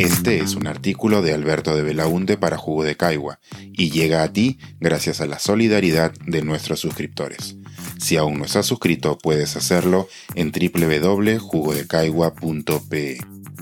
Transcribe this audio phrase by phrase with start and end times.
[0.00, 3.38] Este es un artículo de Alberto de Belaunte para Jugo de Caigua
[3.70, 7.58] y llega a ti gracias a la solidaridad de nuestros suscriptores.
[7.98, 13.18] Si aún no estás suscrito, puedes hacerlo en www.jugodecaigua.pe.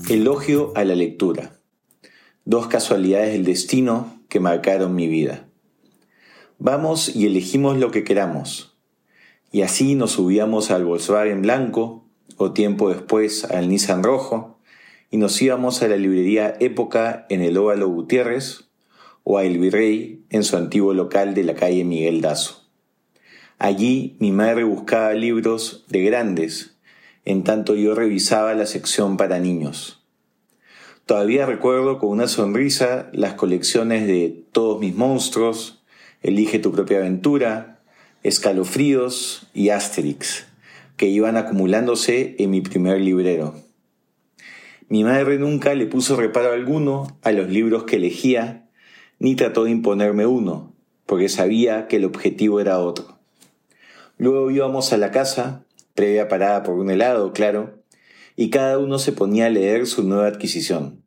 [0.07, 1.59] Elogio a la lectura.
[2.45, 5.45] Dos casualidades del destino que marcaron mi vida.
[6.57, 8.77] Vamos y elegimos lo que queramos.
[9.51, 12.05] Y así nos subíamos al Volkswagen blanco
[12.37, 14.55] o tiempo después al Nissan rojo
[15.11, 18.69] y nos íbamos a la librería Época en el Óvalo Gutiérrez
[19.23, 22.63] o a El Virrey en su antiguo local de la calle Miguel Dazo.
[23.57, 26.77] Allí mi madre buscaba libros de grandes,
[27.25, 30.01] en tanto yo revisaba la sección para niños.
[31.05, 35.75] Todavía recuerdo con una sonrisa las colecciones de Todos mis monstruos,
[36.21, 37.79] Elige tu propia aventura,
[38.23, 40.47] Escalofríos y Asterix,
[40.97, 43.68] que iban acumulándose en mi primer librero.
[44.89, 48.67] Mi madre nunca le puso reparo alguno a los libros que elegía,
[49.19, 50.73] ni trató de imponerme uno,
[51.05, 53.19] porque sabía que el objetivo era otro.
[54.17, 57.83] Luego íbamos a la casa, previa parada por un helado, claro,
[58.35, 61.03] y cada uno se ponía a leer su nueva adquisición.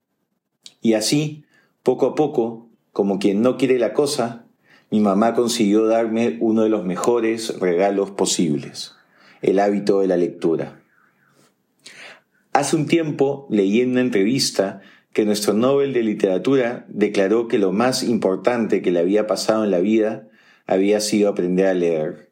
[0.80, 1.44] Y así,
[1.82, 4.46] poco a poco, como quien no quiere la cosa,
[4.92, 8.94] mi mamá consiguió darme uno de los mejores regalos posibles,
[9.40, 10.81] el hábito de la lectura.
[12.52, 17.72] Hace un tiempo leí en una entrevista que nuestro Nobel de Literatura declaró que lo
[17.72, 20.28] más importante que le había pasado en la vida
[20.66, 22.30] había sido aprender a leer.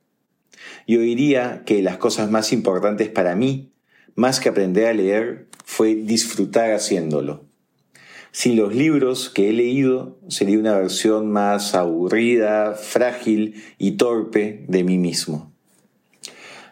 [0.86, 3.72] Yo diría que las cosas más importantes para mí,
[4.14, 7.44] más que aprender a leer, fue disfrutar haciéndolo.
[8.32, 14.84] Sin los libros que he leído, sería una versión más aburrida, frágil y torpe de
[14.84, 15.52] mí mismo.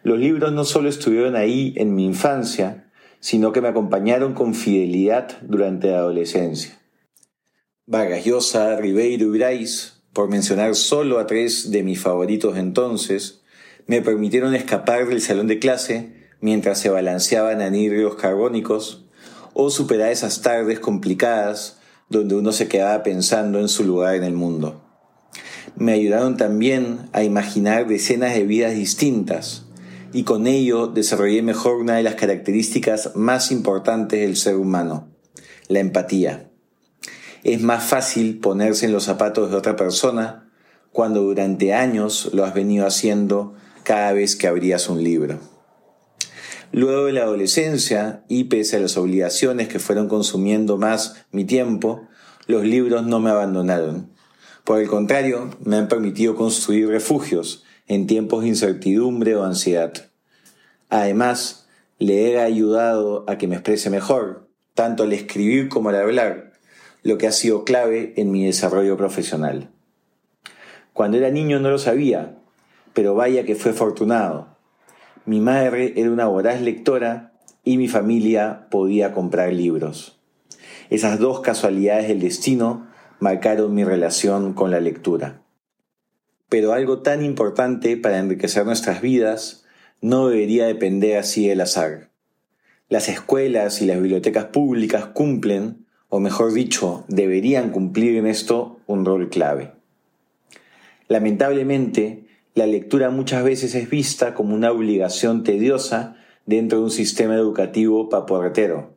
[0.03, 2.88] Los libros no solo estuvieron ahí en mi infancia,
[3.21, 6.79] sino que me acompañaron con fidelidad durante la adolescencia.
[7.87, 13.43] Vargas Llosa, Ribeiro y Bryce, por mencionar solo a tres de mis favoritos entonces,
[13.87, 19.07] me permitieron escapar del salón de clase mientras se balanceaban anhídridos carbónicos
[19.55, 21.79] o superar esas tardes complicadas
[22.09, 24.85] donde uno se quedaba pensando en su lugar en el mundo.
[25.77, 29.68] Me ayudaron también a imaginar decenas de vidas distintas,
[30.13, 35.09] y con ello desarrollé mejor una de las características más importantes del ser humano,
[35.69, 36.51] la empatía.
[37.45, 40.51] Es más fácil ponerse en los zapatos de otra persona
[40.93, 43.55] cuando durante años lo has venido haciendo
[43.85, 45.39] cada vez que abrías un libro.
[46.73, 52.07] Luego de la adolescencia, y pese a las obligaciones que fueron consumiendo más mi tiempo,
[52.47, 54.11] los libros no me abandonaron.
[54.65, 59.93] Por el contrario, me han permitido construir refugios en tiempos de incertidumbre o ansiedad.
[60.91, 61.69] Además,
[61.99, 66.53] le he ayudado a que me exprese mejor, tanto al escribir como al hablar,
[67.03, 69.71] lo que ha sido clave en mi desarrollo profesional.
[70.93, 72.37] Cuando era niño no lo sabía,
[72.93, 74.57] pero vaya que fue afortunado.
[75.25, 77.33] Mi madre era una voraz lectora
[77.65, 80.19] y mi familia podía comprar libros.
[80.91, 82.87] Esas dos casualidades del destino
[83.21, 85.43] marcaron mi relación con la lectura.
[86.49, 89.65] Pero algo tan importante para enriquecer nuestras vidas
[90.01, 92.11] no debería depender así del azar.
[92.89, 99.05] Las escuelas y las bibliotecas públicas cumplen, o mejor dicho, deberían cumplir en esto un
[99.05, 99.73] rol clave.
[101.09, 106.17] Lamentablemente, la lectura muchas veces es vista como una obligación tediosa
[106.47, 108.97] dentro de un sistema educativo paporretero,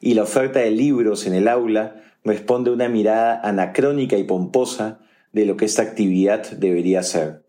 [0.00, 5.00] y la oferta de libros en el aula responde a una mirada anacrónica y pomposa
[5.32, 7.44] de lo que esta actividad debería ser.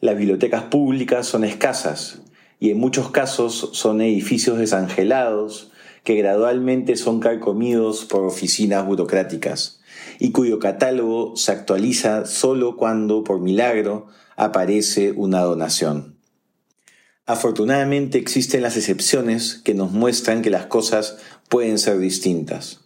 [0.00, 2.22] Las bibliotecas públicas son escasas
[2.58, 5.72] y en muchos casos son edificios desangelados
[6.04, 9.80] que gradualmente son carcomidos por oficinas burocráticas
[10.18, 16.16] y cuyo catálogo se actualiza solo cuando, por milagro, aparece una donación.
[17.26, 21.18] Afortunadamente existen las excepciones que nos muestran que las cosas
[21.48, 22.85] pueden ser distintas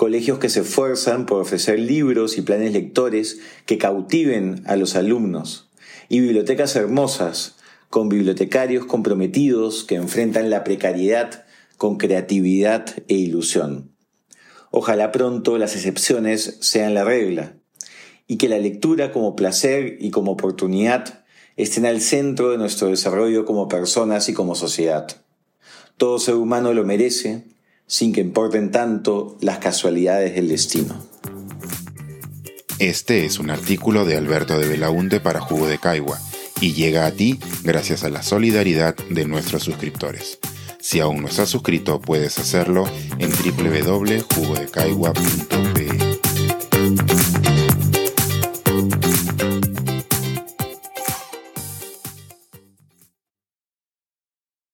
[0.00, 5.68] colegios que se esfuerzan por ofrecer libros y planes lectores que cautiven a los alumnos,
[6.08, 7.56] y bibliotecas hermosas,
[7.90, 11.44] con bibliotecarios comprometidos que enfrentan la precariedad
[11.76, 13.90] con creatividad e ilusión.
[14.70, 17.56] Ojalá pronto las excepciones sean la regla,
[18.26, 21.24] y que la lectura como placer y como oportunidad
[21.58, 25.08] estén al centro de nuestro desarrollo como personas y como sociedad.
[25.98, 27.44] Todo ser humano lo merece
[27.90, 30.94] sin que importen tanto las casualidades del destino.
[32.78, 36.20] Este es un artículo de Alberto de Belaunte para Jugo de Caigua
[36.60, 40.38] y llega a ti gracias a la solidaridad de nuestros suscriptores.
[40.78, 42.88] Si aún no estás suscrito, puedes hacerlo
[43.18, 46.09] en www.jugodecaigua.pe.